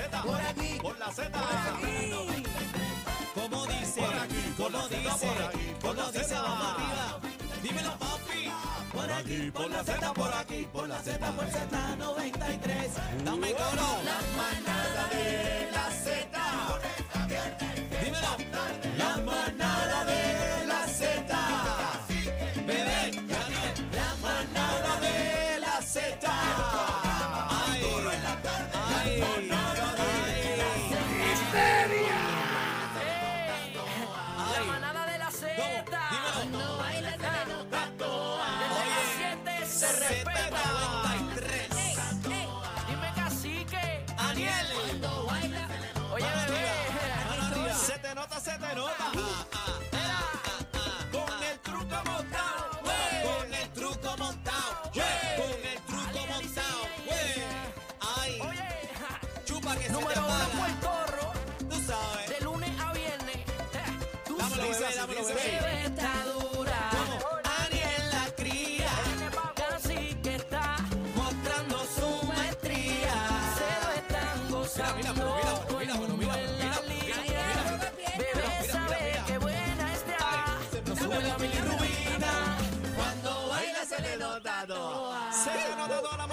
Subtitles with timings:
[0.00, 1.30] Z, por aquí, por la Z.
[3.34, 4.00] ¿Cómo dice?
[4.00, 6.04] Por aquí, por ¿Cómo la Z, por aquí, por la.
[6.12, 6.42] Z.
[6.42, 7.20] Vamos arriba.
[7.62, 8.50] Dímelo, papi.
[8.92, 13.24] Por aquí, por la Z, por aquí, por la Z, por Z93.
[13.24, 13.88] Dame coro.
[14.04, 16.30] La manada de la Z.
[18.02, 18.36] Dímelo.
[18.96, 19.16] La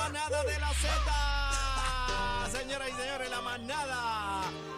[0.09, 2.57] manada de la Z.
[2.59, 3.97] Señoras y señores, la manada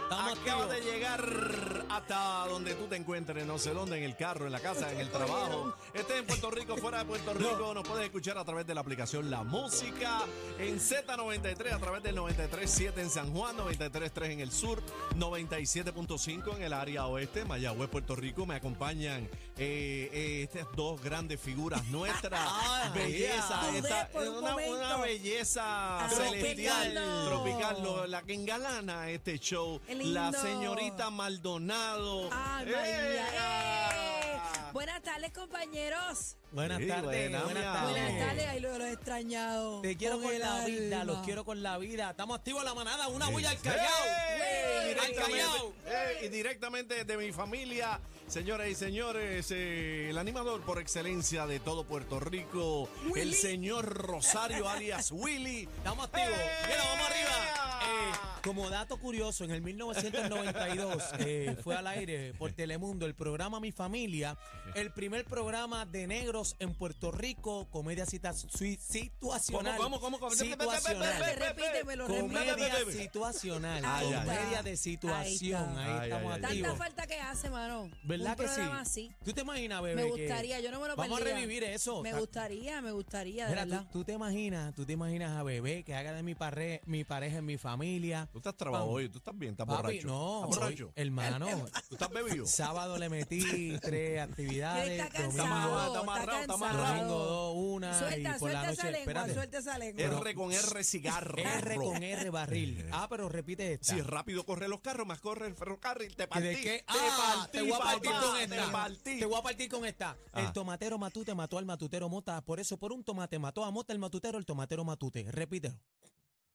[0.09, 0.69] Estamos acaba activos.
[0.85, 4.59] de llegar hasta donde tú te encuentres, no sé dónde, en el carro, en la
[4.59, 5.73] casa, en el trabajo.
[5.93, 8.81] Estés en Puerto Rico, fuera de Puerto Rico, nos puedes escuchar a través de la
[8.81, 10.21] aplicación La Música,
[10.57, 14.81] en Z93, a través del 93.7 en San Juan, 93.3 en el sur,
[15.15, 18.45] 97.5 en el área oeste, Mayagüez, Puerto Rico.
[18.45, 19.23] Me acompañan
[19.57, 22.39] eh, eh, estas dos grandes figuras nuestras.
[22.71, 26.93] Ah, belleza, esta- un una, belleza celestial,
[27.27, 32.29] tropical, lo- la que engalana este show, La señorita Maldonado.
[32.31, 32.75] Ay, ¡Eh!
[32.75, 33.27] María.
[33.33, 34.39] ¡Eh!
[34.71, 36.35] Buenas tardes, compañeros.
[36.51, 37.91] Buenas Sí, tardes, buena, buenas tardes.
[37.91, 38.47] Buenas tardes.
[38.47, 39.81] Ay, lo, lo he extrañado.
[39.81, 41.13] Te quiero con el la vida, alma.
[41.13, 42.11] los quiero con la vida.
[42.11, 43.59] Estamos activos en la manada, una bulla al ¡Eh!
[43.63, 44.05] callao.
[44.05, 45.73] Y Al directamente, callao.
[45.87, 51.59] eh, y directamente de mi familia, señoras y señores, eh, el animador por excelencia de
[51.59, 55.63] todo Puerto Rico, el señor Rosario alias Willy.
[55.77, 56.29] Estamos activos.
[56.29, 56.67] ¡Eh!
[56.67, 57.79] Mira, vamos arriba.
[57.81, 58.11] Eh,
[58.43, 63.71] como dato curioso, en el 1992 eh, fue al aire por Telemundo el programa Mi
[63.71, 64.37] Familia,
[64.75, 69.77] el primer programa de negros en Puerto Rico, comedia cita- situacional.
[69.77, 70.31] ¿Cómo, cómo, cómo?
[70.31, 71.35] Situacional.
[71.37, 73.83] Repítemelo, Comedia situacional.
[73.85, 75.77] Ahí comedia de situación.
[75.77, 76.61] Ahí Ahí, estamos activos.
[76.69, 77.89] Tanta falta que hace, mano.
[78.03, 78.53] ¿Verdad un que sí?
[78.55, 79.11] programa así.
[79.25, 79.95] ¿Tú te imaginas, bebé?
[79.95, 82.01] Me que- gustaría, yo no me lo Vamos a revivir eso.
[82.01, 83.85] Me Ta- gustaría, me gustaría, de Mira, tú, verdad.
[83.91, 87.37] tú te imaginas, tú te imaginas a bebé que haga de mi, parre- mi pareja
[87.39, 88.28] en mi familia.
[88.31, 88.93] Tú estás trabado Pam.
[88.93, 90.07] hoy, tú estás bien, estás Papi, borracho.
[90.07, 90.85] no, ¿Estás borracho?
[90.87, 91.47] hoy, hermano.
[91.89, 92.45] ¿Tú estás bebido?
[92.45, 95.01] Sábado le metí tres actividades.
[95.01, 96.93] Está domingo- cansado, está amarrado, está amarrado.
[96.95, 98.73] Domingo dos, una Suelta, y por suelta la noche.
[98.73, 99.33] esa lengua, espérate.
[99.33, 100.03] suelta esa lengua.
[100.21, 101.37] R con R cigarro.
[101.37, 102.85] R con R barril.
[102.91, 103.95] Ah, pero repite esta.
[103.95, 106.15] Si rápido corre los carros, más corre el ferrocarril.
[106.15, 106.47] Te ¿Que partí.
[106.47, 106.77] ¿De qué?
[106.79, 108.71] Te Ah, partí, te voy a partir papá, con Te esta.
[108.71, 109.19] partí.
[109.19, 110.17] Te voy a partir con esta.
[110.33, 110.41] Ah.
[110.41, 112.39] El tomatero matute mató al matutero mota.
[112.45, 115.25] Por eso, por un tomate mató a mota el matutero, el tomatero matute.
[115.31, 115.73] Repítelo.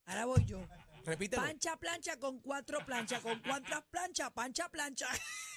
[0.06, 0.60] Ahora voy yo.
[1.04, 1.42] Repítelo.
[1.42, 5.06] Pancha plancha con cuatro planchas, con cuatro planchas, pancha plancha.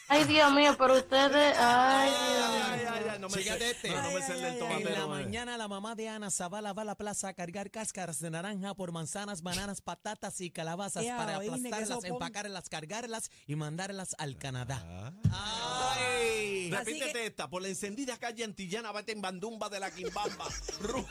[0.10, 1.56] Ay, Dios mío, pero ustedes.
[1.58, 3.90] Ay, Ay, ay, ay, no me Chígate sé- este.
[3.90, 4.90] No, no me Ay, sé el ay, del ay, tomatero.
[4.90, 5.08] En la eh.
[5.24, 8.74] mañana la mamá de Ana Zavala va a la plaza a cargar cáscaras de naranja
[8.74, 14.16] por manzanas, bananas, patatas y calabazas Ea, para oíme, que aplastarlas, empacarlas, cargarlas y mandarlas
[14.18, 14.82] al Canadá.
[15.30, 15.94] Ah.
[15.98, 16.72] ¡Ay!
[16.74, 20.46] Así Repítete que- esta, por la encendida calle antillana, vete en bandumba de la quimbamba.
[20.82, 21.06] Ru-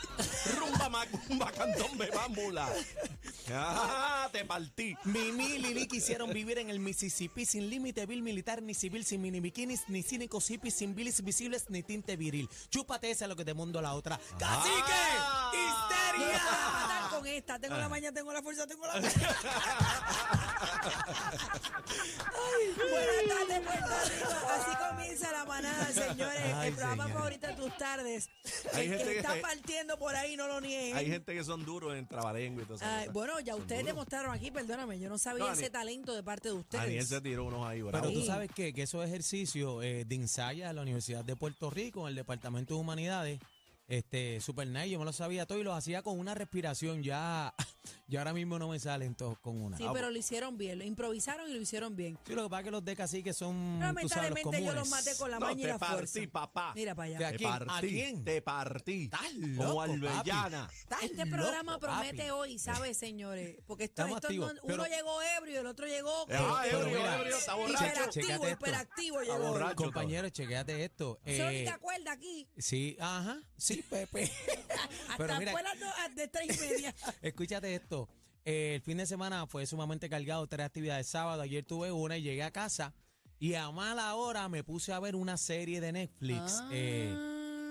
[0.59, 2.67] rumba macumba, cantón bebámbula.
[3.51, 4.95] Ah, te partí.
[5.05, 9.21] Mimi y Lili quisieron vivir en el Mississippi sin límite vil militar, ni civil, sin
[9.21, 12.49] mini bikinis, ni cínicos hippies, sin bilis visibles, ni tinte viril.
[12.69, 14.19] Chúpate esa lo que te mundo la otra.
[14.39, 14.93] ¡Cacique!
[15.19, 15.51] Ah.
[15.51, 16.96] Puedo ¡Histeria!
[17.19, 17.59] Con esta.
[17.59, 17.79] Tengo Ah.
[17.79, 19.35] la mañana, tengo la fuerza, tengo la fuerza.
[21.37, 24.47] Ay, buenas tardes, Puerto Rico.
[24.51, 26.41] Así comienza la manada, señores.
[26.55, 27.17] Ay, el programa señor.
[27.19, 28.29] favorito de tus tardes.
[28.73, 30.97] Hay el gente que que- está partiendo por ahí, no lo nieguen.
[30.97, 32.85] Hay gente que son duros en trabalengua y todo eso.
[32.85, 36.49] Ay, bueno, ya ustedes demostraron aquí, perdóname, yo no sabía No, ese talento de parte
[36.49, 37.07] de Daniel ustedes.
[37.09, 38.11] se tiró unos ahí, Pero bravo.
[38.11, 38.27] tú Sí.
[38.27, 38.73] sabes qué?
[38.73, 42.73] que esos ejercicios eh, de ensaya de la Universidad de Puerto Rico, en el Departamento
[42.75, 43.39] de Humanidades,
[43.97, 47.03] Este, super nice, yo me lo sabía todo y lo hacía con una respiración.
[47.03, 47.53] Ya,
[48.07, 49.77] ya ahora mismo no me salen todos con una.
[49.77, 52.19] Sí, pero lo hicieron bien, lo improvisaron y lo hicieron bien.
[52.27, 55.15] Sí, lo que pasa es que los de cacique son, los lamentablemente yo los maté
[55.15, 55.95] con la No, maña y te la fuerza.
[55.95, 56.73] partí, papá.
[56.75, 57.17] Mira para allá.
[57.19, 57.49] ¿De ¿A Te quién?
[57.53, 58.25] ¿A partí, quién?
[58.25, 59.03] te partí.
[59.05, 59.21] Estás
[59.55, 60.69] Como loco, albellana.
[61.01, 61.85] Este loco, programa papi.
[62.09, 63.55] promete hoy, ¿sabes, señores?
[63.65, 66.87] Porque esto, esto no- uno pero- llegó ebrio y el otro llegó Ah, eh, ebrio,
[66.87, 67.85] mira, ebrio, está borracho.
[68.19, 69.47] hiperactivo, hiperactivo Está llegó.
[69.53, 69.75] borracho.
[69.77, 71.19] Compañero, chequéate esto.
[71.23, 72.45] Eh, ni te acuerdas aquí.
[72.57, 74.31] sí, ajá, sí, Pepe.
[75.09, 76.95] Hasta mira- después las dos- de tres y media.
[77.21, 78.09] Escúchate esto.
[78.45, 81.41] Eh, el fin de semana fue sumamente cargado, tres actividades sábado.
[81.41, 82.93] Ayer tuve una y llegué a casa
[83.39, 86.63] y a mala hora me puse a ver una serie de Netflix.
[86.71, 87.13] eh,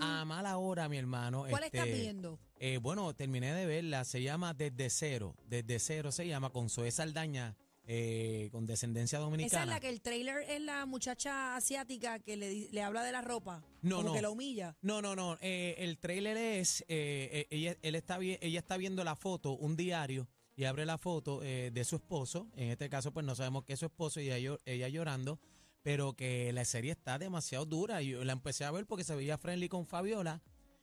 [0.03, 1.45] a mala hora, mi hermano.
[1.45, 1.49] Ah.
[1.51, 2.39] ¿Cuál este, estás viendo?
[2.59, 4.05] eh, bueno, terminé de verla.
[4.05, 5.35] Se llama Desde Cero.
[5.47, 7.57] Desde Cero se llama con Zoe Saldaña,
[7.87, 9.47] eh, con descendencia dominicana.
[9.47, 13.03] Esa es la que el trailer es la muchacha asiática que le, di- le habla
[13.05, 13.63] de la ropa.
[13.83, 14.15] No, como no.
[14.15, 14.77] que la humilla.
[14.83, 15.39] No, no, no.
[15.41, 19.53] eh, el trailer es, eh, eh, ella, él está vi- ella está viendo la foto,
[19.53, 22.49] un diario, y abre la foto eh, de su esposo.
[22.57, 25.39] En este caso, pues no sabemos que es su esposo y ella, llo- ella llorando,
[25.83, 28.03] pero que la serie está demasiado dura.
[28.03, 30.43] Yo la empecé a ver porque se veía friendly con Fabiola.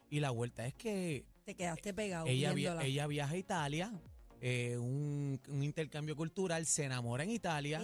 [0.09, 2.85] Y la vuelta es que Te quedaste pegado ella, via- viéndola.
[2.85, 3.91] ella viaja a Italia,
[4.45, 7.79] eh, un, un intercambio cultural, se enamora en Italia.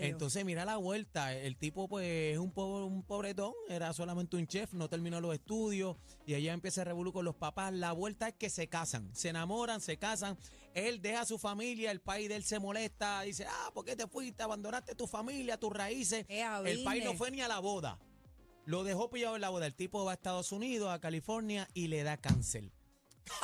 [0.00, 1.36] Entonces, mira la vuelta.
[1.36, 3.52] El tipo, pues, es un, pobre, un pobretón.
[3.68, 5.98] Era solamente un chef, no terminó los estudios.
[6.24, 7.74] Y ella empieza a revolver con los papás.
[7.74, 9.14] La vuelta es que se casan.
[9.14, 10.38] Se enamoran, se casan.
[10.72, 13.20] Él deja a su familia, el país de él se molesta.
[13.20, 14.42] Dice, ah, ¿por qué te fuiste?
[14.42, 16.24] Abandonaste tu familia, tus raíces.
[16.78, 17.98] El país no fue ni a la boda.
[18.64, 19.66] Lo dejó pillado en la boda.
[19.66, 22.70] El tipo va a Estados Unidos, a California, y le da cáncer.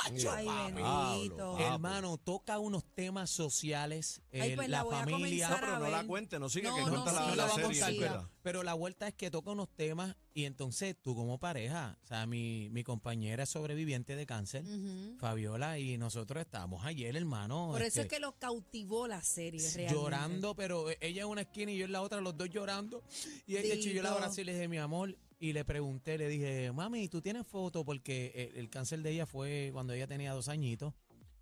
[0.03, 0.71] Cacho, Ay, papi.
[0.73, 1.37] bendito.
[1.37, 1.59] Pablo.
[1.59, 5.47] Hermano, toca unos temas sociales, Ay, eh, pues la, la voy a familia.
[5.47, 7.35] comenzar Pero no la cuente, no sigue No, que no, cuenta sí, la, no la
[7.35, 8.29] la va a serie contar, entera.
[8.43, 12.25] pero, la vuelta es que toca unos temas y entonces tú como pareja, o sea,
[12.27, 15.17] mi, mi compañera es sobreviviente de cáncer, Ujú.
[15.19, 17.69] Fabiola, y nosotros estábamos ayer, hermano.
[17.71, 19.93] Por eso es este, que los cautivó la serie, realmente.
[19.93, 23.03] llorando, pero ella en una esquina y yo en la otra, los dos llorando.
[23.47, 24.19] Y ella hecho, yo la Dito.
[24.19, 27.85] abracé y le dije, mi amor, y le pregunté, le dije, mami, ¿tú tienes foto?
[27.85, 30.93] Porque el, el cáncer de ella fue cuando ella tenía dos añitos.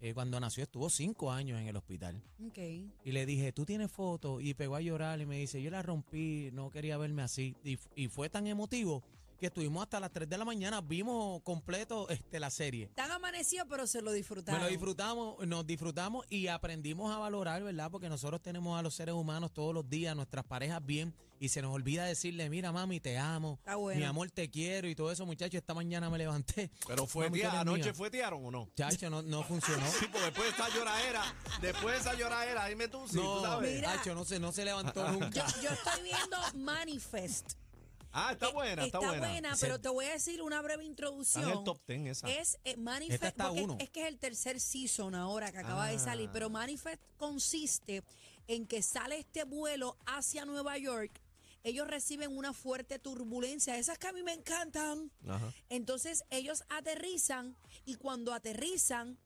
[0.02, 2.22] Eh, cuando nació estuvo cinco años en el hospital.
[2.46, 2.58] Ok.
[2.58, 4.42] Y le dije, ¿tú tienes foto?
[4.42, 7.56] Y pegó a llorar y me dice, yo la rompí, no quería verme así.
[7.64, 9.04] Y, y fue tan emotivo
[9.38, 12.88] que estuvimos hasta las 3 de la mañana, vimos completo este, la serie.
[12.96, 14.62] Tan amanecido, pero se lo Me disfrutaron.
[14.62, 17.90] lo disfrutamos, nos disfrutamos y aprendimos a valorar, ¿verdad?
[17.92, 21.62] Porque nosotros tenemos a los seres humanos todos los días, nuestras parejas bien, y se
[21.62, 24.00] nos olvida decirle, mira mami, te amo, Está bueno.
[24.00, 25.56] mi amor, te quiero y todo eso, muchachos.
[25.56, 26.72] Esta mañana me levanté.
[26.88, 27.94] Pero fue Mami, tú eres anoche mía.
[27.94, 28.70] fuetearon o no?
[28.76, 29.86] Chacho, no, no funcionó.
[30.00, 33.42] Sí, porque después de esa lloradera, después de esa lloradera, dime tú, sí, tú no,
[33.42, 33.76] sabes.
[33.76, 33.96] Mira.
[33.98, 35.46] Chacho, no se, no se levantó nunca.
[35.48, 37.54] Yo, yo estoy viendo Manifest.
[38.18, 39.56] Ah, está Eh, buena, está, buena.
[39.60, 41.44] pero te voy a decir una breve introducción.
[41.44, 42.30] Está en el top 10 esa.
[42.32, 43.76] Es eh, Manifest, está uno.
[43.80, 46.32] es que es el tercer season ahora que acaba de salir, Ah.
[46.34, 48.04] pero Manifest consiste
[48.48, 51.12] en que sale este vuelo hacia Nueva York.
[51.64, 55.12] Ellos reciben una fuerte turbulencia, esas que a mí me encantan.
[55.28, 55.52] Ajá.
[55.70, 59.18] Entonces ellos aterrizan y cuando aterrizan,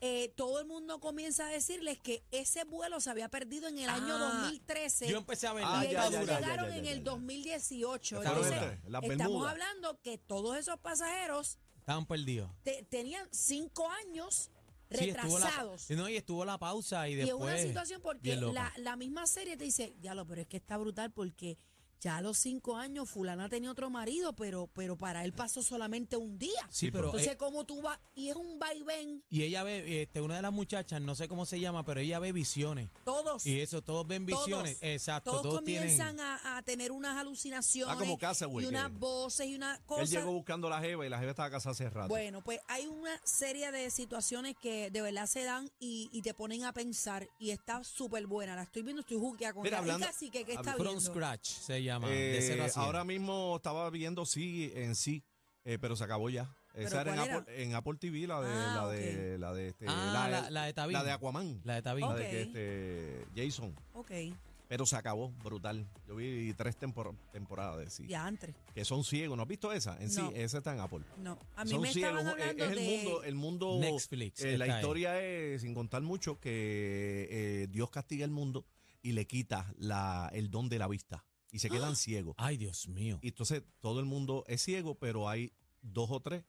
[0.00, 3.88] eh, todo el mundo comienza a decirles que ese vuelo se había perdido en el
[3.88, 6.76] año Ah, 2013 Yo empecé a ver Ah, y ya, ellos ya, ya, llegaron ya,
[6.76, 7.04] en ya, el ya.
[7.10, 8.16] 2018.
[8.16, 9.52] Fueron Entonces, las estamos Bermudas.
[9.52, 12.50] hablando que todos esos pasajeros Estaban perdidos.
[12.62, 14.50] te- tenían cinco años
[14.90, 15.90] Sí, estuvo la- retrasados.
[15.90, 17.42] no, y estuvo la pausa y y es después.
[17.54, 18.52] una situación porque bien loca.
[18.54, 21.58] la, la misma serie te dice, diablo, pero es que está brutal porque
[22.00, 26.16] ya a los cinco años fulana tenía otro marido, pero, pero para él pasó solamente
[26.16, 26.66] un día.
[26.70, 27.06] Sí, pero.
[27.06, 27.98] Entonces, eh, ¿cómo tú vas?
[28.14, 31.46] Y es un vaivén, y ella ve, este, una de las muchachas, no sé cómo
[31.46, 32.88] se llama, pero ella ve visiones.
[33.04, 33.46] todos.
[33.46, 34.78] Y eso, todos ven todos, visiones.
[34.80, 36.20] Exacto, todos, todos, comienzan tienen.
[36.20, 40.02] a, a tener unas alucinaciones Ah, como Castaway, y que- unas voces y una cosa.
[40.02, 42.08] Él llegó buscando la jeva y la jeva estaba casada hace rato.
[42.08, 46.34] Bueno, pues hay una serie de situaciones que de verdad se dan y, y te
[46.34, 48.54] ponen a pensar y está súper buena.
[48.56, 49.94] La estoy viendo, estoy juqueada con Mira, ella.
[49.94, 51.00] hablando- Y casi que, ¿qué está From?
[51.00, 51.87] Scratch se llama.
[52.08, 52.84] De Eh, cero a cien.
[52.84, 55.24] ahora mismo estaba viendo sí en sí,
[55.64, 56.54] eh, pero se acabó ya.
[56.74, 57.36] Esa era en, era?
[57.38, 60.64] Apple, en Apple TV, la de, Ah, la de, la de este, Ah, la- la
[60.66, 60.92] de Tabín.
[60.92, 61.60] la de Aquaman.
[61.64, 62.06] La de Tabín.
[62.08, 63.74] La de que este Jason.
[63.94, 64.10] Ok,
[64.68, 65.88] Pero se acabó, brutal.
[66.06, 68.06] Yo vi tres tempor- temporadas de sí.
[68.06, 68.54] ya antes.
[68.74, 69.34] Que son ciegos.
[69.34, 69.96] ¿No has visto esa?
[69.98, 70.28] En No.
[70.28, 71.00] sí, esa está en Apple.
[71.16, 72.18] No, a mí son me ciegos.
[72.20, 72.84] estaban eh, hablando es el de...
[73.04, 73.78] mundo, el mundo.
[73.80, 74.80] Netflix eh, la está ahí.
[74.82, 78.66] historia es, sin contar mucho, que eh, Dios castiga el mundo
[79.00, 81.24] y le quita la, el don de la vista.
[81.52, 82.34] Y se quedan ciegos.
[82.38, 83.18] Ay, Dios mío.
[83.22, 85.52] Y entonces todo el mundo es ciego, pero hay
[85.82, 86.44] dos o tres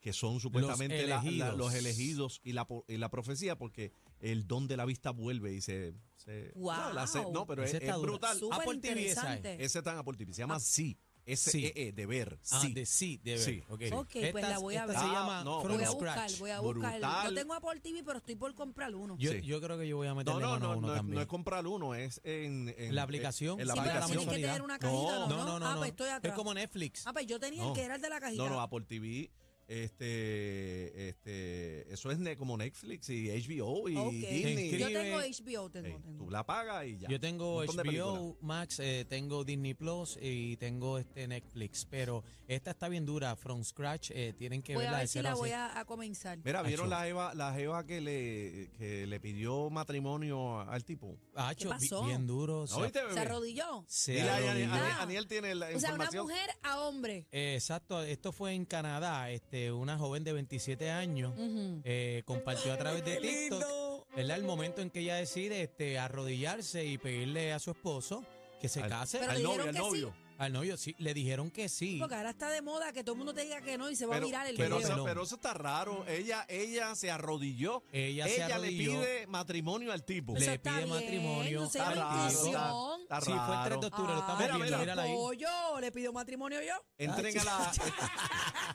[0.00, 1.58] que son supuestamente la- la- elegidos.
[1.58, 5.52] los elegidos y la, po- y la profecía, porque el don de la vista vuelve
[5.52, 5.92] y se.
[6.16, 6.72] se- Wow.
[6.74, 8.38] no, la pero es, Ese brutal.
[8.38, 9.60] Súper Apple TV esa es.
[9.60, 10.98] Ese tan Apple TV, se llama Sí.
[11.26, 12.38] S-E-E, de ver.
[12.50, 12.72] Ah, Sí.
[12.72, 13.40] de sí, de ver.
[13.40, 13.80] Sí, ok.
[13.82, 13.92] sí.
[13.92, 14.96] Ok, pues la voy a ver.
[14.96, 15.94] se Ah, llama no, Voy a Scratch.
[16.30, 16.92] buscar, voy a buscar.
[17.00, 17.28] Brutal.
[17.28, 19.16] Yo tengo Apple TV, pero estoy por comprar uno.
[19.18, 19.40] Yo, Sí.
[19.42, 21.14] yo creo que yo voy a No, meterle no, mano no, uno no, también.
[21.16, 24.62] no es comprar uno, es en, en- La aplicación, En la sí, pero que tener
[24.62, 25.36] una cajita, No, ¿no?
[25.36, 25.66] No, no, no.
[25.66, 25.78] Ah, no.
[25.78, 26.32] pues estoy atrás.
[26.32, 27.06] Es como Netflix.
[27.06, 27.68] Ah, pues yo tenía No.
[27.68, 28.42] el que era el de la cajita.
[28.42, 29.30] No, no, Apple TV,
[29.70, 34.10] este, este, eso es ne- como Netflix y HBO y Ok.
[34.12, 34.78] Disney.
[34.78, 37.08] Yo tengo HBO, tengo, tú la pagas y ya.
[37.08, 38.36] Yo tengo Un montón de HBO.
[38.40, 43.62] Max, eh, tengo Disney Plus y tengo este Netflix, pero esta está bien dura, From
[43.64, 45.60] Scratch, eh, tienen que Voy a verla de ver si cero la a voy cien.
[45.60, 46.38] a, a comenzar.
[46.44, 46.90] Mira, ¿vieron Acho.
[47.00, 51.16] la Eva, la Eva que le, que le pidió matrimonio al tipo?
[51.34, 52.04] Acho, bi- pasó?
[52.06, 52.64] bien duro.
[52.70, 53.84] ¿No viste, ¿Se arrodilló?
[53.86, 55.00] se Dile ahí, Aniel, arrodilló.
[55.00, 56.26] Aniel tiene la O sea, una información.
[56.26, 57.26] mujer a hombre.
[57.30, 61.80] Eh, exacto, esto fue en Canadá, este, una joven de 27 años Ujú.
[61.84, 64.36] eh, compartió a través de TikTok, ¿verdad?
[64.36, 68.24] El momento en que ella decide este, arrodillarse y pedirle a su esposo
[68.60, 69.18] que se Al- case.
[69.18, 70.02] Pero al novio, dijeron al que sí.
[70.04, 70.14] novio.
[70.40, 71.98] Al novio, sí, le dijeron que sí.
[72.00, 74.06] Porque ahora está de moda que todo el mundo te diga que no y se
[74.06, 74.90] va a virar el pero, video.
[74.94, 76.06] eso, pero eso está raro.
[76.08, 77.82] Ella, ella se arrodilló.
[77.92, 78.92] Ella se le arrodilló.
[79.02, 80.32] pide matrimonio al tipo.
[80.32, 84.12] Le Eso está pide bien, matrimonio Está raro, está Sí, fue el 3 de octubre,
[84.14, 85.02] lo estamos Mira, viendo, mira.
[85.02, 85.12] ahí.
[85.14, 86.74] Pollo, le pidió matrimonio yo.
[86.96, 87.72] Entren a la,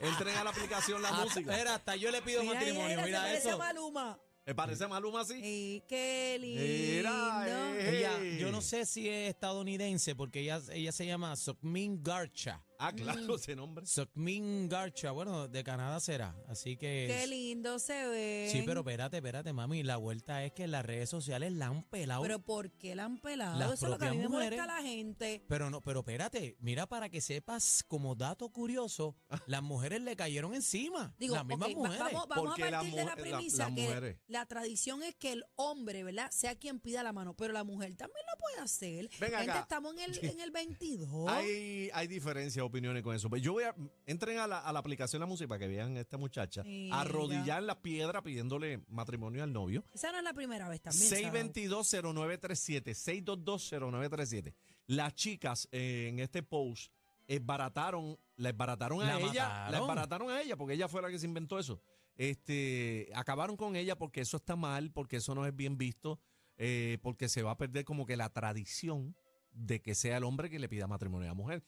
[0.02, 1.52] entren a la aplicación La Música.
[1.56, 3.58] Mira, hasta yo le pido Mira, matrimonio, mira, mira eso.
[3.58, 4.20] Maluma.
[4.46, 5.40] ¿Me parece Maluma así?
[5.42, 6.62] Y qué lindo.
[6.62, 7.98] Mira, eh.
[7.98, 12.62] Ella, yo no sé si es estadounidense porque ella, ella se llama Sokmin Garcha.
[12.78, 12.96] Ah, Mm.
[12.96, 13.86] claro, ese nombre.
[13.86, 16.34] Sokmin Garcha, bueno, de Canadá será.
[16.48, 17.06] Así que.
[17.08, 18.48] Qué lindo se ve.
[18.52, 19.82] Sí, pero espérate, espérate, mami.
[19.82, 22.22] La vuelta es que en las redes sociales la han pelado.
[22.22, 23.58] Pero ¿por qué la han pelado?
[23.58, 25.44] Las Eso es lo que a mí me propias molesta a la gente.
[25.48, 29.16] Pero no, pero espérate, mira para que sepas como dato curioso,
[29.46, 31.14] las mujeres le cayeron encima.
[31.18, 31.98] Digo, las mismas mujeres.
[31.98, 34.16] vamos, vamos a Porque la partir de la premisa las que mujeres.
[34.28, 36.30] la tradición es que el hombre, ¿verdad?
[36.30, 39.08] Sea quien pida la mano, pero la mujer también lo puede hacer.
[39.20, 39.60] Ven Gente, acá.
[39.60, 41.26] estamos en el, en el 22.
[41.28, 43.28] Hay, hay diferencias de opiniones con eso.
[43.30, 43.74] Pero yo voy a.
[44.06, 47.00] Entren a la, a la aplicación La Música para que vean a esta muchacha Mira.
[47.00, 49.84] arrodillar en la piedra pidiéndole matrimonio al novio.
[49.92, 51.08] Esa no es la primera vez también.
[51.08, 51.32] Sao.
[51.32, 54.54] 622-0937, 622-0937.
[54.86, 56.92] Las chicas eh, en este post
[57.26, 61.18] esbarataron, la esbarataron a La ella, la esbarataron a ella porque ella fue la que
[61.18, 61.80] se inventó eso.
[62.16, 66.18] Este, acabaron con ella porque eso está mal, porque eso no es bien visto,
[66.56, 69.14] eh, porque se va a perder como que la tradición
[69.52, 71.64] de que sea el hombre que le pida matrimonio a la mujer.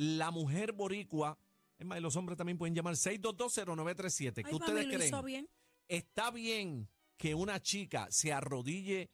[0.00, 1.36] La mujer boricua,
[1.76, 4.34] es más, y los hombres también pueden llamar 622-0937.
[4.34, 5.08] ¿Qué Ay, ustedes mami, lo creen?
[5.08, 5.48] hizo bien.
[5.88, 9.10] está bien que una chica se arrodille,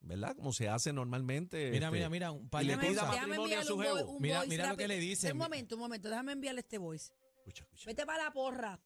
[0.00, 0.34] ¿verdad?
[0.34, 1.70] Como se hace normalmente.
[1.70, 3.96] Mira, este, mira, mira, un par de matrimonio a enviarle su un, jevo.
[3.98, 5.30] vo- un Mira- voice mira lo que le dice.
[5.32, 7.12] Un momento, un momento, déjame enviarle este voice.
[7.38, 7.84] Escucha, escucha.
[7.86, 8.80] Vete para la porra.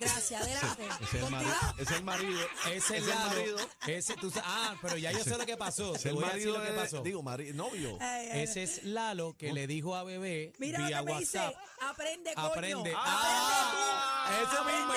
[0.00, 0.82] Gracias, adelante.
[1.02, 1.52] Ese es el marido.
[1.78, 2.40] Es el marido.
[2.66, 3.56] Ese es el lado, marido.
[3.86, 5.94] ese, tú ah, pero ya yo sé lo que pasó.
[5.94, 7.02] Es Te el voy a decir marido lo que de- pasó.
[7.02, 7.98] Digo, marido, novio.
[8.00, 11.18] Ay, ay, Ese es Lalo que le dijo a Bebé Mira vía lo que me
[11.20, 11.38] dice.
[11.38, 11.62] WhatsApp.
[11.82, 12.46] Aprende, coño.
[12.46, 12.92] Aprende.
[12.96, 14.94] Ah, eso mismo.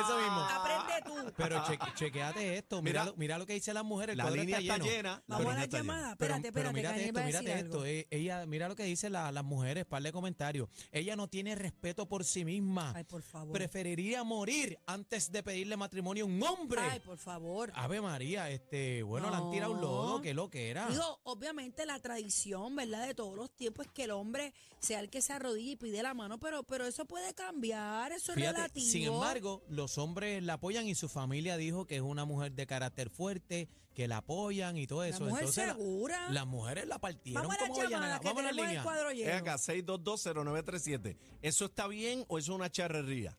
[0.00, 0.40] Eso mismo.
[0.40, 1.32] Aprende tú.
[1.36, 2.82] Pero che, chequeate esto.
[2.82, 4.16] Mira, Mira, lo, mira lo que dice las mujeres.
[4.16, 5.22] La línea está, llena.
[5.26, 6.10] la Vamos a la llamada.
[6.12, 7.86] Espérate, pero espérate, mírate esto, mírate esto.
[7.86, 10.68] eh, ella, mira lo que dicen la- las mujeres, par de comentarios.
[10.92, 12.92] Ella no tiene respeto por sí misma.
[12.94, 13.52] Ay, por favor.
[13.60, 16.80] Preferiría morir antes de pedirle matrimonio a un hombre.
[16.80, 17.70] Ay, por favor.
[17.74, 20.22] Ave María, este, bueno, le han tirado un lodo, No.
[20.22, 20.88] que lo que era.
[20.88, 23.06] Digo, obviamente la tradición, ¿verdad?
[23.06, 26.02] De todos los tiempos es que el hombre sea el que se arrodille y pide
[26.02, 28.86] la mano, pero, pero eso puede cambiar, eso es relativo.
[28.86, 32.66] sin embargo, los hombres la apoyan y su familia dijo que es una mujer de
[32.66, 35.24] carácter fuerte, que la apoyan y todo la eso.
[35.24, 36.30] mujer Entonces, la- segura.
[36.30, 38.82] las mujeres la partieron Vamos a la como llamada, que Vamos a la el línea.
[38.82, 39.30] cuadro lleno.
[39.30, 41.16] Es acá, 6220937.
[41.42, 43.36] ¿Eso está bien o eso es una charrería?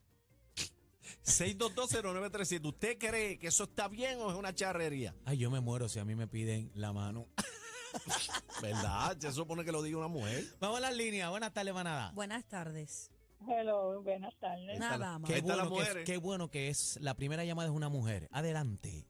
[1.24, 2.66] 6220937.
[2.66, 5.16] ¿Usted cree que eso está bien o es una charrería?
[5.26, 7.28] Ay, yo me muero si a mí me piden la mano.
[8.62, 9.18] ¿Verdad?
[9.20, 10.46] Se supone que lo diga una mujer.
[10.60, 11.30] Vamos a la línea.
[11.30, 12.12] Buenas tardes, manada.
[12.14, 13.12] Buenas tardes.
[13.48, 14.80] Hello, buenas tardes.
[14.80, 15.30] Nada más.
[15.30, 16.06] Qué las bueno, que es, mujeres.
[16.06, 18.28] qué bueno que es la primera llamada es una mujer.
[18.32, 19.06] Adelante.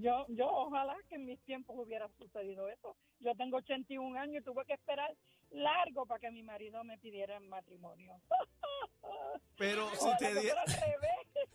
[0.00, 2.96] Yo, yo ojalá que en mis tiempos hubiera sucedido eso.
[3.20, 5.14] Yo tengo 81 años y tuve que esperar
[5.50, 8.20] largo para que mi marido me pidiera en matrimonio.
[9.56, 10.52] Pero si te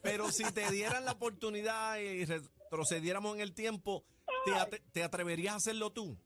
[0.01, 4.05] pero si te dieran la oportunidad y retrocediéramos en el tiempo,
[4.45, 6.17] ¿te, te atreverías a hacerlo tú?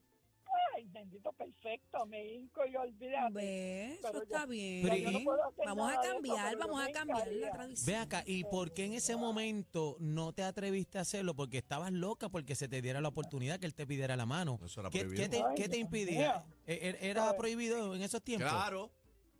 [1.03, 3.33] Bendito, perfecto, me hinco y olvídate.
[3.33, 4.83] Ve, eso Pero está ya- bien.
[4.83, 7.85] Pero yo no puedo hacer Vamos a eso, cambiar, vamos yo a cambiar la tradición.
[7.87, 11.35] Ve acá, ¿y por qué en ese momento no te atreviste a hacerlo?
[11.35, 14.59] Porque estabas loca porque se te diera la oportunidad que él te pidiera la mano.
[14.63, 15.23] Eso era ¿Qué, prohibido.
[15.23, 16.33] qué te, Ay, qué te impidía?
[16.45, 16.55] mío.
[16.67, 17.35] ¿E- e- ¿Era Ay.
[17.37, 18.49] prohibido en esos tiempos?
[18.49, 18.89] Claro.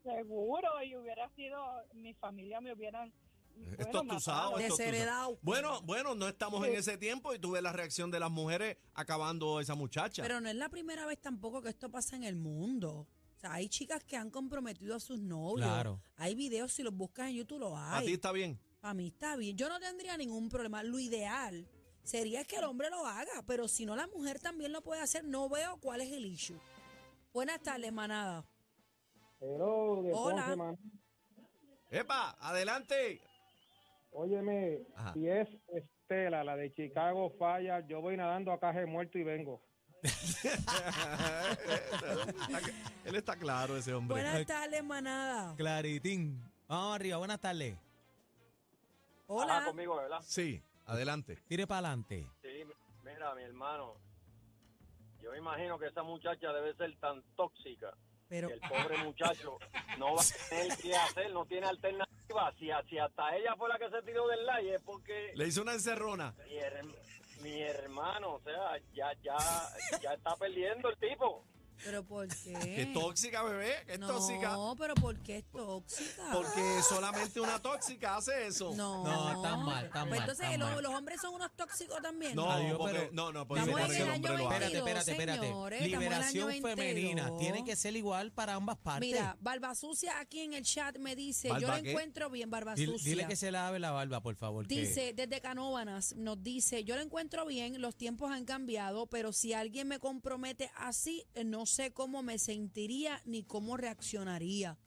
[0.04, 1.58] Seguro, y hubiera sido,
[1.94, 3.14] mi familia me hubieran...
[3.78, 5.40] Esto es bueno, es Desheredado.
[5.42, 9.60] Bueno, bueno, no estamos en ese tiempo y tuve la reacción de las mujeres acabando
[9.60, 10.22] esa muchacha.
[10.22, 13.08] Pero no es la primera vez tampoco que esto pasa en el mundo.
[13.36, 15.68] O sea, hay chicas que han comprometido a sus novios.
[15.68, 16.02] Claro.
[16.18, 18.14] Hay videos, si los buscas en YouTube, los A ti hay.
[18.14, 18.60] está bien.
[18.80, 19.58] Para mí está bien.
[19.58, 20.84] Yo no tendría ningún problema.
[20.84, 21.68] Lo ideal
[22.04, 25.24] sería que el hombre lo haga, pero si no, la mujer también lo puede hacer.
[25.24, 26.60] No veo cuál es el issue.
[27.34, 28.46] Buenas tardes, manada.
[29.40, 30.78] Hello, Hola.
[31.90, 32.38] ¡Epa!
[32.40, 33.22] ¡Adelante!
[34.14, 35.14] Óyeme, Ajá.
[35.14, 39.62] si es Estela, la de Chicago falla, yo voy nadando a caje muerto y vengo.
[43.06, 44.22] Él está claro, ese hombre.
[44.22, 45.56] Buenas tardes, manada.
[45.56, 46.42] Claritín.
[46.68, 47.78] Vamos arriba, buenas tardes.
[49.28, 49.64] Hola.
[49.66, 50.20] conmigo, ¿verdad?
[50.22, 51.38] Sí, adelante.
[51.48, 52.28] Tire para adelante.
[52.42, 52.64] Sí,
[53.04, 53.96] mira, mi hermano,
[55.22, 57.96] yo me imagino que esa muchacha debe ser tan tóxica
[58.34, 59.60] Pero, el pobre muchacho
[60.00, 62.52] no va a tener que hacer, no tiene alternativa.
[62.58, 65.62] Si, si hasta ella fue la que se tiró del like es porque Le hizo
[65.62, 66.34] una encerrona.
[66.48, 66.96] mi, her-
[67.42, 69.38] mi hermano, o sea, ya, ya,
[70.02, 71.46] ya está perdiendo el tipo.
[71.84, 72.54] Pero ¿por qué?
[72.54, 73.74] Qué tóxica, bebé.
[73.86, 74.56] Qué no, tóxica.
[74.78, 76.24] pero ¿por qué es tóxica?
[76.32, 78.74] Porque solamente una tóxica hace eso.
[78.76, 79.04] No.
[79.04, 80.84] No, están mal, están Pues mal, entonces, ¿los, mal.
[80.84, 82.36] los hombres son unos tóxicos también?
[82.36, 84.50] No, Adiós, porque, pero- no, no, porque, Estamos en porque el el año hombre lo
[84.50, 84.56] hace.
[84.66, 85.48] Espérate, 22, espérate, espérate.
[85.48, 86.76] señores, estamos en el año Liberación 22.
[86.76, 89.02] femenina tiene que ser igual para ambas partes.
[89.10, 91.92] Mira, Barba Sucia aquí en el chat me dice, yo ¿Barba lo qué?
[91.92, 93.10] encuentro bien, Barba Sucia.
[93.10, 94.68] dile que se lave la barba, por favor.
[94.68, 99.32] que- Dice, desde Canóbanas, nos dice, yo lo encuentro bien, los tiempos han cambiado, pero
[99.34, 104.78] si alguien me compromete así, eh, no sé cómo me sentiría ni cómo reaccionaría.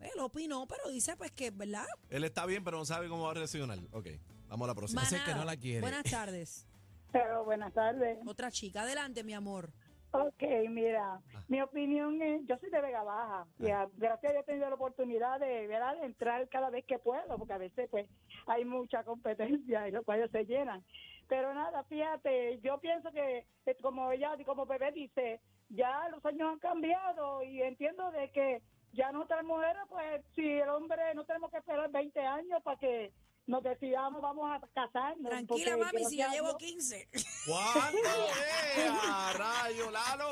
[0.00, 1.86] Él opinó, pero dice pues que, ¿verdad?
[2.10, 3.78] Él está bien, pero no sabe cómo va a reaccionar.
[3.92, 4.08] Ok,
[4.48, 5.02] vamos a la próxima.
[5.02, 5.80] Ese que no la quiere.
[5.80, 6.66] Buenas tardes.
[7.12, 8.18] Pero buenas tardes.
[8.26, 9.70] Otra chica, adelante, mi amor.
[10.10, 14.42] Ok, mira, mi opinión es, yo soy de Vega Baja, y a- gracias a Dios
[14.42, 15.96] he tenido la oportunidad de, ¿verdad?
[15.96, 18.08] de entrar cada vez que puedo, porque a veces pues
[18.46, 20.84] hay mucha competencia y los cuales se llenan.
[21.28, 26.52] Pero nada, fíjate, yo pienso que eh, como ella, como bebé dice, ya los años
[26.52, 31.50] han cambiado y entiendo de que ya nuestras mujeres, pues si el hombre no tenemos
[31.50, 33.12] que esperar 20 años para que
[33.46, 35.30] nos decidamos, vamos a casarnos.
[35.30, 37.08] Tranquila, mami, si yo gracias a llevo Dios- 15.
[37.46, 37.98] ¿Cuánto?
[38.78, 38.88] ¡Eh!
[39.10, 40.30] ¡A rayo, Lalo!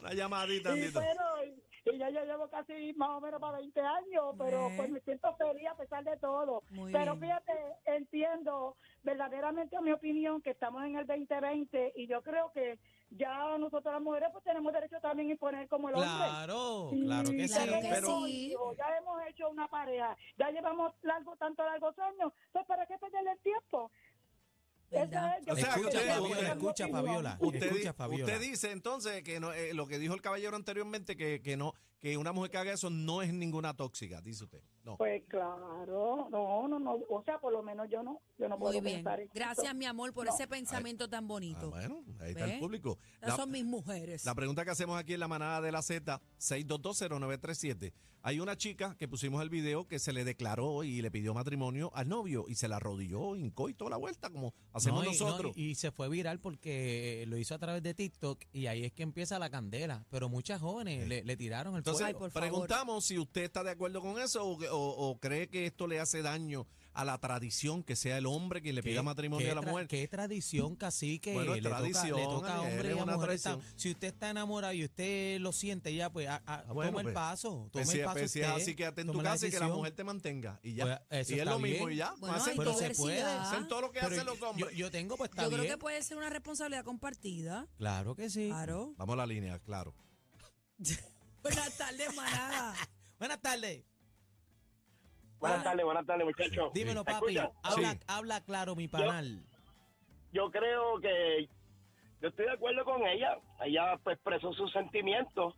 [0.00, 1.00] Una llamadita, Sí, Andito.
[1.00, 1.54] pero
[1.86, 4.74] y ya yo llevo casi más o menos para 20 años, pero Eh.
[4.76, 6.62] pues me siento feliz a pesar de todo.
[6.70, 7.30] Muy pero bien.
[7.30, 7.52] fíjate,
[7.86, 12.78] entiendo verdaderamente a mi opinión que estamos en el 2020 y yo creo que
[13.10, 16.10] ya nosotros las mujeres pues tenemos derecho también a imponer como el hombre.
[16.10, 17.54] Claro, claro que sí.
[17.54, 18.50] Claro ya que sí.
[18.50, 22.98] hijos, Ya hemos hecho una pareja, ya llevamos largo, tanto largos años, entonces ¿para qué
[22.98, 23.90] perderle el tiempo?
[24.90, 26.88] Escucha.
[26.88, 27.36] Fabiola.
[27.40, 28.24] Usted, Escucha, Fabiola.
[28.24, 31.74] usted dice entonces que no, eh, lo que dijo el caballero anteriormente, que, que no
[32.00, 34.62] que una mujer que haga eso no es ninguna tóxica, dice usted.
[34.90, 34.96] No.
[34.96, 38.66] Pues claro, no, no, no, o sea, por lo menos yo no, yo no Muy
[38.72, 38.96] puedo bien.
[38.96, 40.34] pensar en Gracias, mi amor, por No.
[40.34, 41.70] ese pensamiento tan Ah, bonito.
[41.70, 42.98] bueno, ahí está el público.
[43.18, 44.24] Esas La, son mis mujeres.
[44.24, 47.92] la pregunta que hacemos aquí en la manada de la Z, 6220937.
[48.22, 51.90] Hay una chica que pusimos el video que se le declaró y le pidió matrimonio
[51.94, 55.16] al novio y se la arrodilló, hincó y toda la vuelta, como hacemos No, y-
[55.18, 55.56] no, nosotros.
[55.56, 58.92] y, y se fue viral porque lo hizo a través de TikTok y ahí es
[58.92, 60.04] que empieza la candela.
[60.10, 62.18] Pero muchas jóvenes le, le tiraron el Entonces, fuego.
[62.18, 62.46] por favor.
[62.50, 65.86] preguntamos si usted está de acuerdo con eso o, que- o- o cree que esto
[65.86, 69.52] le hace daño a la tradición, que sea el hombre quien le pida ¿Qué- matrimonio
[69.52, 69.86] a la mujer.
[69.86, 71.32] ¿Qué tradición, cacique?
[71.32, 73.30] Bueno, es le, toca, le tradición, toca a hombre y a mujer.
[73.30, 76.90] Está- si usted está enamorado y usted lo siente ya, pues a- a- Ah, bueno,
[76.90, 77.48] tome pues, el paso.
[77.50, 79.60] Tome Pues el paso pues si es usted, así, quédate en tu casa y que
[79.60, 80.58] la mujer te mantenga.
[80.64, 81.04] Y ya.
[81.08, 82.12] Pues, y es lo mismo y ya.
[82.18, 83.22] Bueno, hacen hay Pero todo, se puede.
[83.22, 84.76] hacen todo lo que Pero hacen los yo, hombres.
[84.76, 85.74] yo tengo, pues está Yo creo bien.
[85.74, 87.68] que puede ser una responsabilidad compartida.
[87.76, 88.48] Claro que sí.
[88.48, 88.94] Claro.
[88.96, 89.94] Vamos a la línea, claro.
[91.42, 92.74] Buenas tardes, manada.
[93.18, 93.84] Buenas tardes.
[95.40, 96.72] Buenas tardes, buenas tardes, muchachos.
[96.74, 97.38] Dímelo, ¿Me papi.
[97.62, 97.98] Habla, Sí.
[98.06, 99.40] habla claro, mi panal.
[100.32, 101.48] yo creo que
[102.20, 103.38] yo estoy de acuerdo con ella.
[103.64, 105.54] Ella pues, expresó sus sentimientos.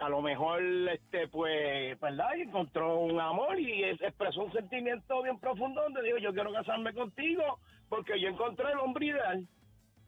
[0.00, 2.30] A lo mejor, este, pues, ¿verdad?
[2.36, 6.52] Y encontró un amor y es- expresó un sentimiento bien profundo donde dijo, yo quiero
[6.52, 9.46] casarme contigo porque yo encontré el hombre ideal.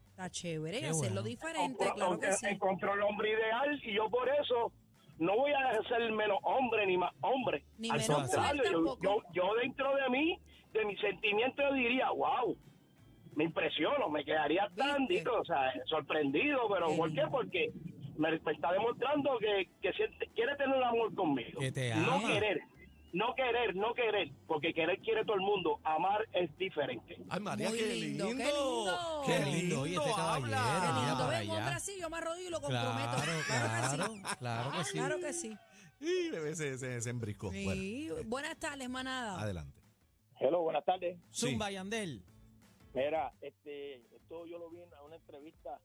[0.09, 1.29] Está chévere Qué hacerlo bueno.
[1.29, 2.47] diferente, Encontró- claro que sí.
[2.47, 4.73] Encontró el hombre ideal y yo por eso
[5.19, 7.63] no voy a ser menos hombre ni más hombre.
[7.77, 10.39] Ni Al menos contrario, yo, yo, yo dentro de mí,
[10.73, 12.55] de mi sentimiento, yo diría, wow,
[13.35, 17.23] me impresiono, me quedaría tan, o sea, sorprendido, pero ¿por qué?
[17.29, 17.71] Porque
[18.17, 21.59] me, está demostrando que, que siente- quiere tener un amor conmigo.
[21.59, 22.27] Que te no ama.
[22.27, 22.61] querer,
[23.13, 27.17] no querer, no querer, porque querer quiere todo el mundo, amar es diferente.
[27.29, 28.43] Ay, María, Muy qué lindo, lindo.
[28.45, 29.23] qué lindo.
[29.25, 31.17] Qué lindo, oye, este caballero, Qué lindo.
[31.17, 31.53] para Ven, allá.
[31.57, 33.15] hombre así, yo me arrodillo y lo comprometo.
[33.17, 34.35] Claro, que sí.
[34.39, 34.91] claro que sí.
[34.93, 35.57] Claro que sí.
[35.99, 37.49] Y bebé se, se, se embricó.
[37.51, 38.15] Bueno.
[38.25, 39.41] Buenas tardes, manada.
[39.41, 39.81] adelante.
[40.39, 41.17] Hello, buenas tardes.
[41.31, 41.47] Sí.
[41.49, 42.23] Zumba Yandel.
[42.93, 45.79] Mira, este, esto yo lo vi en una entrevista.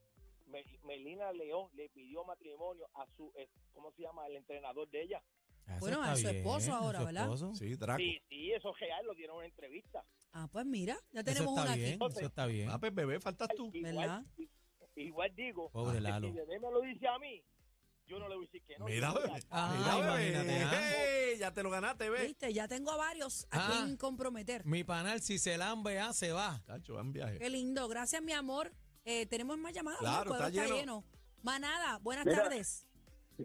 [0.48, 4.26] Me- Melina León le pidió matrimonio a su, eh, ¿cómo se llama?
[4.26, 5.22] El entrenador de ella.
[5.66, 7.22] Eso Bueno, a su bien, esposo a ahora, su ¿verdad?
[7.24, 7.54] esposo.
[7.54, 7.98] Sí, Draco.
[7.98, 10.04] Sí, sí, eso es real, lo dieron en una entrevista.
[10.32, 12.12] Ah, pues mira, ya Eso tenemos está una bien, aquí.
[12.16, 12.70] eso está bien.
[12.70, 13.70] Ah, pues bebé, faltas tú.
[13.72, 14.22] Igual, ¿Verdad?
[14.96, 16.28] igual digo, Pobre Lalo.
[16.28, 17.42] si bebé me lo dice a mí,
[18.06, 18.84] yo no le voy a decir que no.
[18.86, 19.42] Mira, a- bebé.
[19.50, 20.28] Ah, Mira, bebé.
[20.30, 20.82] imagínate, ah.
[20.96, 22.26] Hey, ya te lo ganaste, bebé.
[22.26, 23.70] Viste, ya tengo a varios a Ah.
[23.84, 24.64] quien comprometer.
[24.66, 26.62] Mi panal, si se lambe, ah, se va.
[26.66, 27.38] Cacho, va en viaje.
[27.38, 28.72] Qué lindo, gracias mi amor.
[29.04, 30.00] Eh, tenemos más llamadas.
[30.00, 31.04] Claro, está lleno.
[31.42, 32.42] Manada, buenas Mira.
[32.44, 32.86] tardes.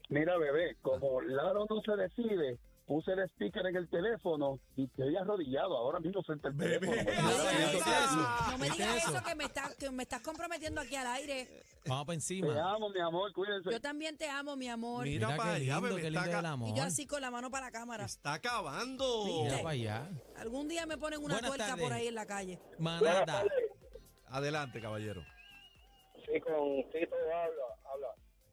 [0.09, 5.03] Mira, bebé, como Laro no se decide, puse el speaker en el teléfono y te
[5.03, 5.75] había arrodillado.
[5.77, 6.79] Ahora mismo frente al Bebé.
[6.79, 7.11] teléfono.
[7.21, 8.21] No, me ¿viste digas eso?
[8.21, 9.11] eso, no me ¿Viste digas eso?
[9.15, 11.63] eso que me, estás, que me estás comprometiendo aquí al aire.
[11.85, 12.73] Vamos para Te encima.
[12.73, 13.71] amo, mi amor, cuídense.
[13.71, 15.03] Yo también te amo, mi amor.
[15.03, 16.01] Mira, Mira para qué allá, lindo, bebé.
[16.01, 16.69] qué está, lindo ca- el amor.
[16.69, 18.05] Y yo así con la mano para la cámara.
[18.05, 19.25] está acabando.
[19.43, 20.09] Mira para allá.
[20.37, 21.83] Algún día me ponen una tardes.
[21.83, 22.59] por ahí en la calle.
[22.79, 23.43] Manada.
[24.29, 25.21] Adelante, caballero.
[26.25, 27.76] Sí, con Tito habla.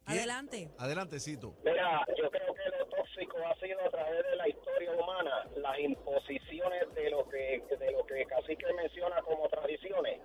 [0.05, 0.17] ¿Quién?
[0.19, 0.69] Adelante.
[0.77, 1.55] Adelantecito.
[1.63, 5.79] Mira, yo creo que lo tóxico ha sido a través de la historia humana, las
[5.79, 10.21] imposiciones de lo que de lo que Cacique menciona como tradiciones.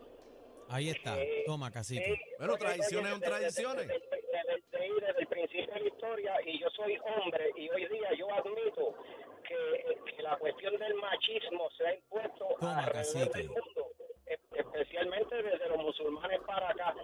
[0.68, 1.20] Ahí está.
[1.20, 2.04] Eh, Toma, cacique.
[2.04, 3.88] Sí, Bueno, oye, tradiciones oye, son desde- tradiciones.
[3.88, 7.86] Desde, desde- desde- desde el principio de la historia, y yo soy hombre, y hoy
[7.88, 8.94] día yo admito
[9.42, 12.92] que, que la cuestión del machismo se ha impuesto Toma, alrededor
[13.30, 13.38] cacique.
[13.38, 13.86] del mundo,
[14.26, 16.94] e- especialmente desde los musulmanes para acá.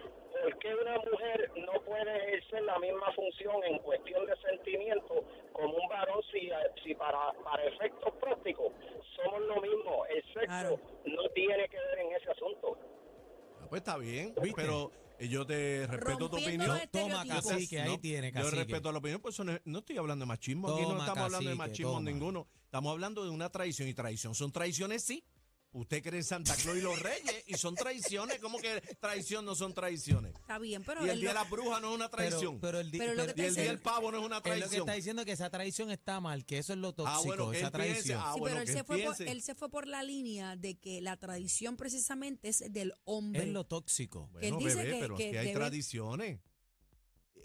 [0.43, 5.75] ¿Por qué una mujer no puede ejercer la misma función en cuestión de sentimiento como
[5.75, 6.51] un varón si,
[6.85, 8.73] si para, para efectos prácticos
[9.17, 10.07] somos lo mismo?
[10.07, 10.81] El sexo Claro.
[11.05, 12.79] no tiene que ver en ese asunto.
[13.59, 14.53] Ah, pues está bien, ¿Viste?
[14.63, 16.69] pero eh, yo te respeto tu Rompiendo opinión.
[16.79, 17.53] los Toma, estereotipos.
[17.53, 18.57] cacique, ahí tiene, Yo cacique.
[18.57, 20.69] respeto la opinión, pues eso no, no estoy hablando de machismo.
[20.69, 22.11] Aquí no Toma, estamos hablando de cacique, machismo toma.
[22.11, 22.47] ninguno.
[22.65, 24.35] Estamos hablando de una tradición y tradición.
[24.35, 25.25] Son tradiciones, sí.
[25.77, 28.39] Usted cree en Santa Claus y los Reyes y son tradiciones.
[28.39, 30.35] ¿Cómo que traición no son tradiciones?
[30.35, 32.59] Está bien, pero, Y el día de la bruja no es una traición.
[32.61, 34.25] pero el, di- Pero lo pero- que y te el día del pavo no es
[34.25, 34.81] una es lo que traición.
[34.81, 37.59] está diciendo que esa tradición está mal, que eso es lo tóxico, Ah, bueno, que
[37.59, 38.21] esa tradición.
[38.25, 39.31] ah, Sí, bueno, pero él que se, fue por, piense.
[39.33, 43.43] él se fue por la línea de que la tradición precisamente es del hombre.
[43.43, 44.31] es lo tóxico.
[44.41, 46.41] él Bueno, dice bebé, que- pero que es que hay debe- tradiciones.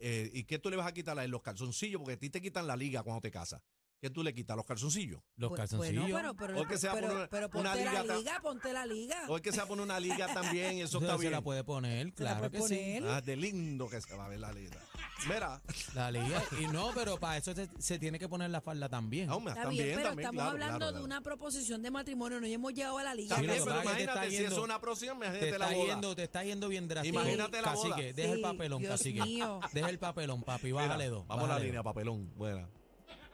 [0.03, 1.31] Eh, ¿Y qué tú le vas a quitar a él?
[1.31, 3.61] Los calzoncillos, porque a ti te quitan la liga cuando te casas.
[4.01, 4.57] ¿Qué tú le quitas?
[4.57, 5.21] ¿Los calzoncillos?
[5.37, 6.09] Los Bu- calzoncillos.
[6.09, 8.39] Bueno, pero, pero, O que sea pero, por una- pero una ponte la liga liga,
[8.41, 9.23] ponte la liga.
[9.27, 10.79] ¿O es que se va a poner una liga también?
[10.79, 11.31] Eso está se bien.
[11.33, 12.97] la puede poner, Se la claro puede que sí.
[12.97, 13.07] poner.
[13.07, 14.79] Ah, de lindo que se va a ver la liga.
[15.27, 15.61] Mira,
[15.93, 16.43] La liga.
[16.59, 19.29] Y no, pero para eso se, se tiene que poner la falda también.
[19.29, 22.41] aún me Está bien, pero también, estamos claro, hablando claro, de una proposición de matrimonio,
[22.41, 23.35] no hemos llegado a la liga.
[23.37, 25.93] Sí, pero imagínate si es una Te imagínate la está, boda.
[25.93, 27.19] yendo, te está yendo bien drástico.
[27.19, 27.89] Imagínate la boda.
[27.91, 29.21] Cacique, deja el papelón, Dios cacique.
[29.21, 29.59] mío.
[29.71, 30.71] Deja el papelón, papi.
[30.71, 31.27] Bájale dos.
[31.27, 32.33] Vamos a la línea, papelón.
[32.35, 32.67] Buena.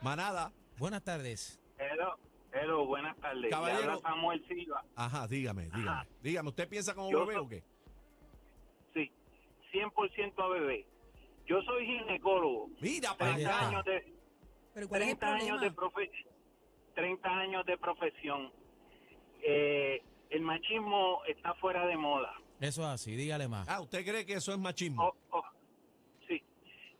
[0.02, 0.52] Manada.
[0.78, 1.60] Buenas tardes.
[1.78, 2.16] Hello,
[2.52, 3.50] hello, buenas tardes.
[3.50, 3.80] Caballero.
[3.80, 4.84] Le habla Samuel Silva.
[4.94, 5.88] Ajá, dígame, dígame.
[5.90, 6.06] Ajá.
[6.22, 7.64] Dígame, ¿usted piensa como Yo bebé so- o qué?
[8.94, 9.10] Sí,
[9.72, 10.86] 100% a bebé.
[11.46, 12.68] Yo soy ginecólogo.
[12.80, 13.68] Mira, para 30 allá.
[13.68, 14.14] años de,
[14.74, 16.10] Pero ¿cuál es el 30 años de, profe-
[16.94, 18.52] 30 años de profesión.
[19.42, 22.32] Eh, el machismo está fuera de moda.
[22.60, 23.68] Eso es así, dígale más.
[23.68, 25.02] Ah, ¿usted cree que eso es machismo?
[25.04, 25.44] O- o-
[26.26, 26.42] sí,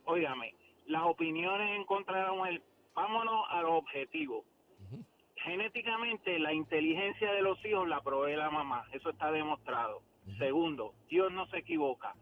[0.04, 0.54] óigame,
[0.86, 2.62] las opiniones en contra de la mujer,
[2.98, 4.44] vámonos a los objetivos.
[4.80, 5.04] Ujú.
[5.36, 10.02] Genéticamente, la inteligencia de los hijos la provee la mamá, eso está demostrado.
[10.38, 12.14] Segundo, Dios no se equivoca.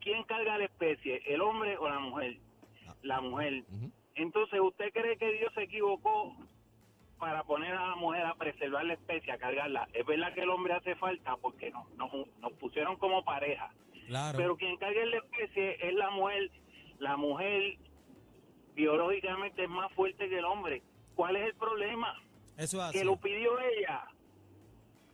[0.00, 2.36] ¿Quién carga la especie, el hombre o la mujer?
[2.86, 2.94] Ah.
[3.02, 3.62] La mujer.
[4.16, 6.36] Entonces, ¿usted cree que Dios se equivocó
[7.18, 9.88] para poner a la mujer a preservar la especie, a cargarla?
[9.94, 13.72] Es verdad que el hombre hace falta porque no, nos, nos pusieron como pareja.
[14.08, 14.36] Claro.
[14.36, 16.50] Pero quien carga la especie es la mujer.
[16.98, 17.78] La mujer
[18.74, 20.82] biológicamente es más fuerte que el hombre.
[21.14, 22.14] ¿Cuál es el problema?
[22.56, 22.98] Eso es así.
[22.98, 24.04] Que lo pidió ella.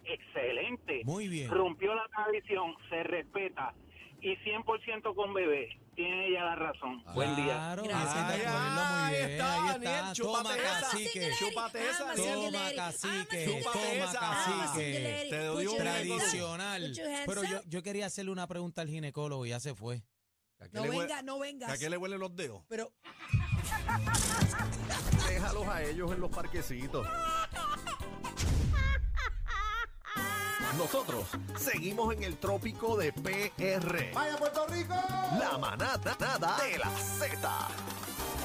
[0.05, 1.03] Excelente.
[1.05, 1.51] Muy bien.
[1.51, 3.75] Rompió la tradición, se respeta.
[4.21, 5.79] Y 100% con bebé.
[5.95, 7.03] Tiene ella la razón.
[7.15, 7.45] Buen día.
[7.45, 10.13] Claro, ese te acuerdo muy Ahí está, Daniel, está.
[10.13, 10.81] chúpate Toma, esa.
[10.81, 11.31] cacique.
[11.39, 13.45] Chúpate esa, Toma, cacique.
[13.47, 14.21] Chúpate Toma, esa.
[14.21, 15.27] Cacique.
[15.31, 15.77] Te your un.
[15.77, 16.93] Tradicional.
[17.27, 20.03] Pero yo, yo quería hacerle una pregunta al ginecólogo y ya se fue.
[20.61, 21.79] ¿A No venga, no ¿A vengas.
[21.79, 22.63] qué le huelen los dedos?
[22.69, 22.93] Pero
[25.29, 27.07] Déjalos a ellos en los parquecitos.
[30.77, 34.13] Nosotros seguimos en el trópico de PR.
[34.15, 34.95] ¡Vaya Puerto Rico!
[35.39, 37.69] La manada nada de la Z.